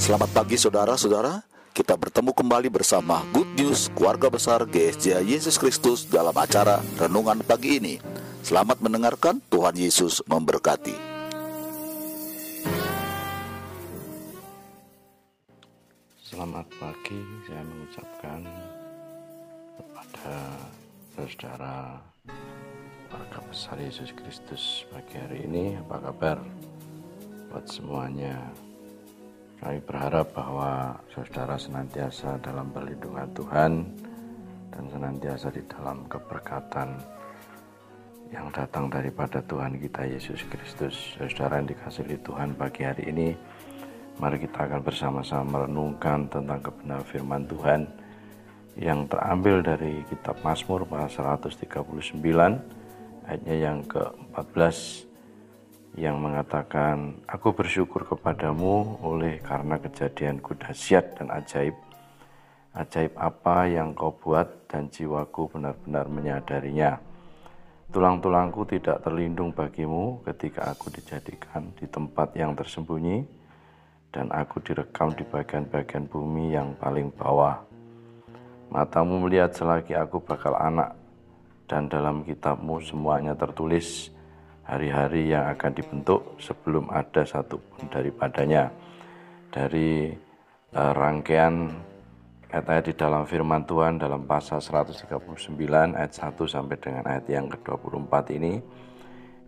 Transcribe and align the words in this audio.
Selamat 0.00 0.32
pagi 0.32 0.56
saudara-saudara. 0.58 1.44
Kita 1.70 1.94
bertemu 1.94 2.34
kembali 2.34 2.66
bersama 2.66 3.22
Good 3.30 3.54
News 3.54 3.94
Keluarga 3.94 4.26
Besar 4.26 4.66
GSJ 4.66 5.22
Yesus 5.22 5.54
Kristus 5.54 6.02
dalam 6.02 6.34
acara 6.34 6.82
Renungan 6.98 7.46
Pagi 7.46 7.78
ini. 7.78 7.94
Selamat 8.42 8.82
mendengarkan, 8.82 9.38
Tuhan 9.46 9.78
Yesus 9.78 10.18
memberkati. 10.26 10.96
Selamat 16.18 16.66
pagi, 16.80 17.20
saya 17.46 17.62
mengucapkan 17.62 18.40
kepada 19.78 20.34
saudara 21.14 22.02
warga 23.10 23.42
besar 23.50 23.74
Yesus 23.82 24.14
Kristus 24.14 24.86
pagi 24.94 25.18
hari 25.18 25.42
ini. 25.42 25.74
Apa 25.82 25.98
kabar 25.98 26.38
buat 27.50 27.66
semuanya? 27.66 28.38
Kami 29.58 29.82
berharap 29.82 30.30
bahwa 30.30 30.94
saudara 31.10 31.58
senantiasa 31.58 32.38
dalam 32.38 32.70
perlindungan 32.70 33.26
Tuhan 33.34 33.72
dan 34.70 34.84
senantiasa 34.94 35.50
di 35.50 35.58
dalam 35.66 36.06
keberkatan 36.06 36.96
yang 38.30 38.46
datang 38.54 38.86
daripada 38.86 39.42
Tuhan 39.42 39.82
kita 39.82 40.06
Yesus 40.06 40.46
Kristus. 40.46 41.18
Saudara 41.18 41.58
yang 41.58 41.66
dikasihi 41.66 42.14
Tuhan 42.22 42.54
pagi 42.54 42.86
hari 42.86 43.10
ini, 43.10 43.34
mari 44.22 44.38
kita 44.38 44.70
akan 44.70 44.86
bersama-sama 44.86 45.66
merenungkan 45.66 46.30
tentang 46.30 46.62
kebenaran 46.62 47.04
firman 47.10 47.42
Tuhan 47.50 47.90
yang 48.78 49.02
terambil 49.10 49.66
dari 49.66 50.06
kitab 50.06 50.38
Mazmur 50.46 50.86
pasal 50.86 51.26
139 51.42 52.79
ayatnya 53.30 53.56
yang 53.62 53.78
ke-14 53.86 55.06
yang 55.94 56.18
mengatakan, 56.18 57.22
Aku 57.30 57.54
bersyukur 57.54 58.02
kepadamu 58.02 58.98
oleh 59.06 59.38
karena 59.38 59.78
kejadianku 59.78 60.58
dahsyat 60.58 61.14
dan 61.14 61.30
ajaib. 61.30 61.78
Ajaib 62.74 63.14
apa 63.14 63.70
yang 63.70 63.94
kau 63.94 64.10
buat 64.18 64.66
dan 64.66 64.90
jiwaku 64.90 65.46
benar-benar 65.54 66.10
menyadarinya. 66.10 66.98
Tulang-tulangku 67.94 68.66
tidak 68.66 69.02
terlindung 69.06 69.54
bagimu 69.54 70.22
ketika 70.26 70.66
aku 70.66 70.90
dijadikan 70.90 71.70
di 71.78 71.86
tempat 71.86 72.34
yang 72.34 72.58
tersembunyi 72.58 73.22
dan 74.10 74.30
aku 74.34 74.58
direkam 74.62 75.14
di 75.14 75.22
bagian-bagian 75.22 76.10
bumi 76.10 76.54
yang 76.54 76.74
paling 76.78 77.14
bawah. 77.14 77.62
Matamu 78.70 79.22
melihat 79.22 79.54
selagi 79.54 79.94
aku 79.98 80.22
bakal 80.22 80.54
anak 80.54 80.94
dan 81.70 81.86
dalam 81.86 82.26
kitabmu 82.26 82.82
semuanya 82.82 83.38
tertulis 83.38 84.10
hari-hari 84.66 85.30
yang 85.30 85.46
akan 85.54 85.70
dibentuk 85.70 86.34
sebelum 86.42 86.90
ada 86.90 87.22
satupun 87.22 87.86
daripadanya. 87.86 88.74
Dari 89.54 90.10
uh, 90.74 90.92
rangkaian 90.94 91.70
ayat-ayat 92.50 92.84
di 92.90 92.94
dalam 92.98 93.22
firman 93.22 93.62
Tuhan 93.62 94.02
dalam 94.02 94.26
pasal 94.26 94.58
139 94.58 95.06
ayat 95.94 96.10
1 96.10 96.34
sampai 96.42 96.76
dengan 96.82 97.06
ayat 97.06 97.26
yang 97.30 97.46
ke-24 97.46 98.14
ini 98.34 98.58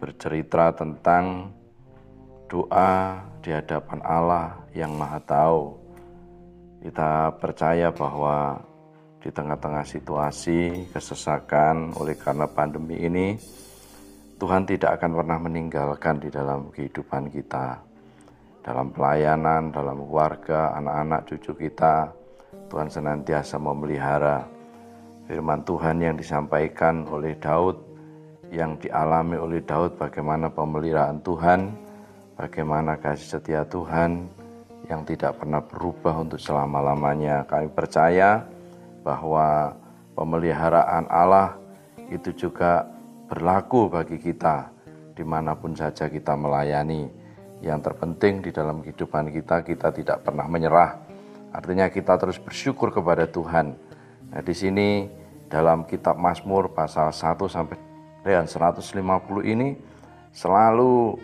bercerita 0.00 0.72
tentang 0.72 1.52
doa 2.48 3.20
di 3.44 3.52
hadapan 3.52 4.00
Allah 4.00 4.56
yang 4.72 4.96
Maha 4.96 5.20
Tahu. 5.20 5.60
Kita 6.80 7.36
percaya 7.36 7.92
bahwa 7.92 8.60
di 9.20 9.28
tengah-tengah 9.32 9.84
situasi 9.84 10.92
kesesakan 10.92 11.96
oleh 11.96 12.14
karena 12.14 12.46
pandemi 12.46 13.00
ini, 13.02 13.36
Tuhan 14.36 14.68
tidak 14.68 15.00
akan 15.00 15.12
pernah 15.16 15.38
meninggalkan 15.40 16.20
di 16.20 16.28
dalam 16.28 16.68
kehidupan 16.68 17.32
kita. 17.32 17.80
Dalam 18.60 18.90
pelayanan, 18.90 19.70
dalam 19.70 20.02
keluarga, 20.04 20.74
anak-anak, 20.76 21.20
cucu 21.30 21.54
kita, 21.66 22.10
Tuhan 22.66 22.90
senantiasa 22.90 23.62
memelihara 23.62 24.42
firman 25.26 25.62
Tuhan 25.66 26.02
yang 26.02 26.14
disampaikan 26.18 27.06
oleh 27.06 27.38
Daud, 27.38 27.78
yang 28.50 28.78
dialami 28.78 29.38
oleh 29.38 29.62
Daud 29.62 29.98
bagaimana 29.98 30.50
pemeliharaan 30.50 31.18
Tuhan, 31.22 31.60
bagaimana 32.38 32.98
kasih 32.98 33.38
setia 33.38 33.62
Tuhan 33.66 34.26
yang 34.86 35.02
tidak 35.02 35.42
pernah 35.42 35.58
berubah 35.62 36.22
untuk 36.22 36.38
selama-lamanya. 36.38 37.42
Kami 37.46 37.70
percaya 37.74 38.46
bahwa 39.06 39.78
pemeliharaan 40.18 41.06
Allah 41.06 41.54
itu 42.10 42.34
juga 42.34 42.82
berlaku 43.30 43.86
bagi 43.86 44.18
kita 44.18 44.74
di 45.14 45.22
mana 45.22 45.54
pun 45.54 45.78
saja 45.78 46.10
kita 46.10 46.34
melayani. 46.34 47.06
Yang 47.62 47.88
terpenting 47.88 48.44
di 48.44 48.50
dalam 48.52 48.84
kehidupan 48.84 49.32
kita, 49.32 49.64
kita 49.64 49.88
tidak 49.94 50.26
pernah 50.26 50.44
menyerah. 50.44 50.98
Artinya 51.54 51.88
kita 51.88 52.18
terus 52.20 52.36
bersyukur 52.36 52.92
kepada 52.92 53.24
Tuhan. 53.24 53.72
Nah 54.28 54.42
di 54.44 54.52
sini 54.52 55.08
dalam 55.48 55.88
kitab 55.88 56.20
Mazmur 56.20 56.74
pasal 56.74 57.14
1 57.14 57.48
sampai 57.48 57.78
dengan 58.20 58.44
150 58.44 58.92
ini 59.46 59.78
selalu 60.36 61.16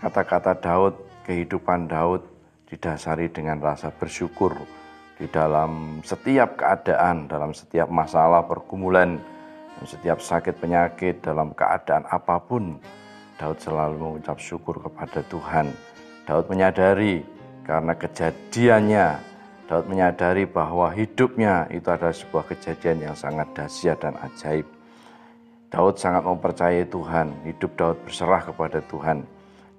kata-kata 0.00 0.56
Daud, 0.56 0.94
kehidupan 1.28 1.90
Daud 1.90 2.24
didasari 2.70 3.28
dengan 3.28 3.60
rasa 3.60 3.92
bersyukur 3.92 4.56
di 5.14 5.26
dalam 5.30 6.02
setiap 6.02 6.58
keadaan, 6.58 7.30
dalam 7.30 7.54
setiap 7.54 7.86
masalah 7.86 8.42
pergumulan, 8.42 9.22
setiap 9.86 10.18
sakit 10.18 10.58
penyakit 10.58 11.22
dalam 11.22 11.54
keadaan 11.54 12.02
apa 12.10 12.40
pun, 12.42 12.78
Daud 13.38 13.58
selalu 13.58 13.94
mengucap 13.98 14.38
syukur 14.38 14.78
kepada 14.82 15.22
Tuhan. 15.26 15.70
Daud 16.24 16.46
menyadari 16.50 17.22
karena 17.62 17.94
kejadiannya, 17.94 19.06
Daud 19.70 19.86
menyadari 19.86 20.46
bahwa 20.46 20.90
hidupnya 20.90 21.66
itu 21.70 21.88
adalah 21.90 22.14
sebuah 22.14 22.44
kejadian 22.50 23.10
yang 23.10 23.16
sangat 23.16 23.50
dahsyat 23.54 23.98
dan 24.02 24.14
ajaib. 24.18 24.66
Daud 25.70 25.98
sangat 25.98 26.22
mempercayai 26.22 26.86
Tuhan, 26.86 27.34
hidup 27.42 27.70
Daud 27.74 27.98
berserah 28.06 28.46
kepada 28.46 28.78
Tuhan. 28.86 29.26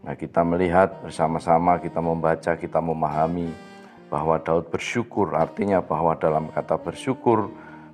Nah 0.03 0.13
kita 0.13 0.43
melihat 0.43 1.01
bersama-sama, 1.01 1.79
kita 1.79 2.03
membaca, 2.03 2.51
kita 2.59 2.79
memahami 2.83 3.74
bahwa 4.07 4.37
Daud 4.39 4.69
bersyukur, 4.69 5.33
artinya 5.33 5.81
bahwa 5.81 6.13
dalam 6.15 6.49
kata 6.53 6.77
bersyukur 6.77 7.49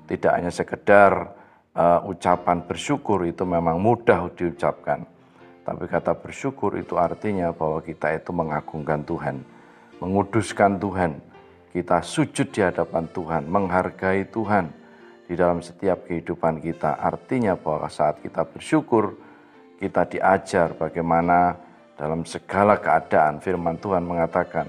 tidak 0.06 0.32
hanya 0.36 0.52
sekedar 0.52 1.32
uh, 1.76 2.04
ucapan 2.08 2.64
bersyukur 2.68 3.24
itu 3.24 3.48
memang 3.48 3.80
mudah 3.80 4.28
diucapkan. 4.36 5.08
Tapi 5.62 5.86
kata 5.88 6.18
bersyukur 6.18 6.76
itu 6.76 6.98
artinya 6.98 7.54
bahwa 7.54 7.80
kita 7.80 8.18
itu 8.18 8.34
mengagungkan 8.34 9.06
Tuhan, 9.06 9.46
menguduskan 10.02 10.82
Tuhan. 10.82 11.12
Kita 11.72 12.04
sujud 12.04 12.52
di 12.52 12.60
hadapan 12.60 13.08
Tuhan, 13.16 13.48
menghargai 13.48 14.28
Tuhan 14.28 14.68
di 15.32 15.40
dalam 15.40 15.64
setiap 15.64 16.04
kehidupan 16.04 16.60
kita. 16.60 17.00
Artinya 17.00 17.56
bahwa 17.56 17.88
saat 17.88 18.20
kita 18.20 18.44
bersyukur, 18.44 19.16
kita 19.80 20.04
diajar 20.12 20.76
bagaimana 20.76 21.56
dalam 21.96 22.28
segala 22.28 22.76
keadaan 22.76 23.40
firman 23.40 23.80
Tuhan 23.80 24.04
mengatakan, 24.04 24.68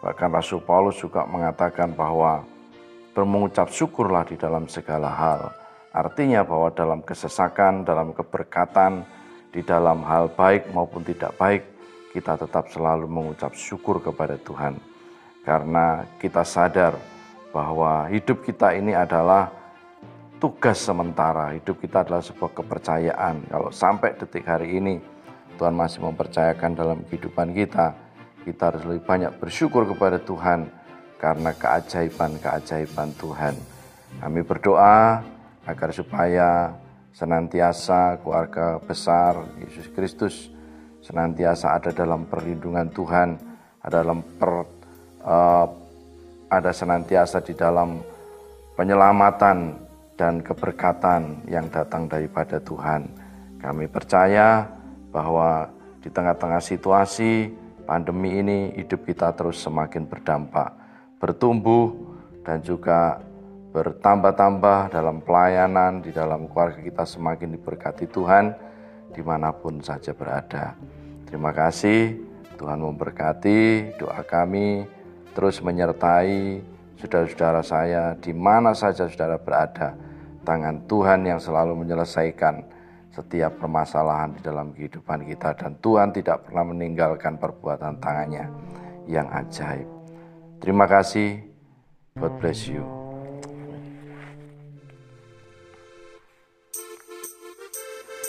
bahkan 0.00 0.32
Rasul 0.32 0.64
Paulus 0.64 0.96
juga 0.98 1.28
mengatakan 1.28 1.92
bahwa 1.92 2.44
bermengucap 3.12 3.68
syukurlah 3.68 4.24
di 4.24 4.36
dalam 4.40 4.64
segala 4.66 5.12
hal 5.12 5.60
Artinya 5.90 6.46
bahwa 6.46 6.70
dalam 6.70 7.02
kesesakan, 7.02 7.82
dalam 7.82 8.14
keberkatan, 8.14 9.02
di 9.50 9.58
dalam 9.66 10.06
hal 10.06 10.30
baik 10.30 10.70
maupun 10.70 11.02
tidak 11.02 11.34
baik, 11.34 11.66
kita 12.14 12.38
tetap 12.38 12.70
selalu 12.70 13.10
mengucap 13.10 13.50
syukur 13.58 13.98
kepada 13.98 14.38
Tuhan. 14.38 14.78
Karena 15.42 16.06
kita 16.22 16.46
sadar 16.46 16.94
bahwa 17.50 18.06
hidup 18.06 18.46
kita 18.46 18.70
ini 18.78 18.94
adalah 18.94 19.50
tugas 20.38 20.78
sementara, 20.78 21.58
hidup 21.58 21.82
kita 21.82 22.06
adalah 22.06 22.22
sebuah 22.22 22.54
kepercayaan. 22.54 23.50
Kalau 23.50 23.74
sampai 23.74 24.14
detik 24.14 24.46
hari 24.46 24.78
ini 24.78 25.02
Tuhan 25.58 25.74
masih 25.74 26.06
mempercayakan 26.06 26.78
dalam 26.78 27.02
kehidupan 27.10 27.50
kita, 27.50 27.98
kita 28.50 28.74
harus 28.74 28.82
lebih 28.82 29.06
banyak 29.06 29.32
bersyukur 29.38 29.86
kepada 29.86 30.18
Tuhan 30.18 30.66
karena 31.22 31.54
keajaiban-keajaiban 31.54 33.14
Tuhan. 33.14 33.54
Kami 34.18 34.42
berdoa 34.42 35.22
agar 35.62 35.90
supaya 35.94 36.74
senantiasa 37.14 38.18
keluarga 38.18 38.82
besar 38.82 39.38
Yesus 39.62 39.86
Kristus 39.94 40.50
senantiasa 40.98 41.78
ada 41.78 41.94
dalam 41.94 42.26
perlindungan 42.26 42.90
Tuhan, 42.90 43.38
ada 43.86 44.02
dalam 44.02 44.20
per, 44.20 44.50
uh, 45.22 45.66
ada 46.50 46.70
senantiasa 46.74 47.38
di 47.40 47.54
dalam 47.54 48.02
penyelamatan 48.74 49.78
dan 50.18 50.42
keberkatan 50.42 51.46
yang 51.46 51.70
datang 51.70 52.10
daripada 52.10 52.58
Tuhan. 52.58 53.06
Kami 53.62 53.86
percaya 53.86 54.66
bahwa 55.14 55.70
di 56.00 56.08
tengah-tengah 56.08 56.60
situasi 56.60 57.52
pandemi 57.90 58.38
ini 58.38 58.70
hidup 58.78 59.02
kita 59.02 59.34
terus 59.34 59.58
semakin 59.58 60.06
berdampak, 60.06 60.70
bertumbuh 61.18 61.90
dan 62.46 62.62
juga 62.62 63.18
bertambah-tambah 63.74 64.94
dalam 64.94 65.18
pelayanan, 65.18 65.98
di 65.98 66.14
dalam 66.14 66.46
keluarga 66.46 66.78
kita 66.78 67.02
semakin 67.02 67.58
diberkati 67.58 68.06
Tuhan, 68.06 68.54
di 69.10 69.26
mana 69.26 69.50
pun 69.50 69.82
saja 69.82 70.14
berada. 70.14 70.78
Terima 71.26 71.50
kasih, 71.50 72.14
Tuhan 72.54 72.78
memberkati 72.78 73.98
doa 73.98 74.22
kami, 74.22 74.86
terus 75.34 75.58
menyertai 75.58 76.62
saudara-saudara 76.94 77.62
saya 77.66 78.04
di 78.14 78.30
mana 78.30 78.70
saja 78.70 79.10
saudara 79.10 79.34
berada. 79.34 79.98
Tangan 80.46 80.86
Tuhan 80.86 81.26
yang 81.26 81.42
selalu 81.42 81.74
menyelesaikan 81.74 82.62
setiap 83.10 83.58
permasalahan 83.58 84.38
di 84.38 84.40
dalam 84.40 84.70
kehidupan 84.70 85.26
kita 85.26 85.58
dan 85.58 85.78
Tuhan 85.82 86.14
tidak 86.14 86.46
pernah 86.46 86.70
meninggalkan 86.70 87.36
perbuatan 87.42 87.98
tangannya 87.98 88.46
yang 89.10 89.26
ajaib. 89.30 89.86
Terima 90.62 90.86
kasih. 90.86 91.42
God 92.14 92.34
bless 92.38 92.70
you. 92.70 92.82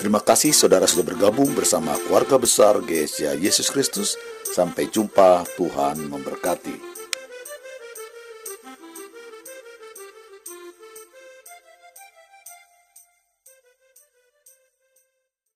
Terima 0.02 0.18
kasih 0.18 0.50
saudara 0.50 0.90
sudah 0.90 1.14
bergabung 1.14 1.54
bersama 1.54 1.94
keluarga 2.02 2.42
besar 2.42 2.82
GSJ 2.82 3.38
Yesus 3.38 3.70
Kristus. 3.70 4.18
Sampai 4.42 4.90
jumpa, 4.90 5.46
Tuhan 5.56 6.10
memberkati. 6.10 6.91